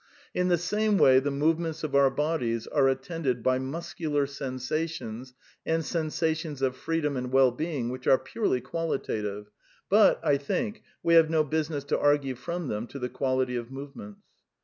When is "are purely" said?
8.07-8.61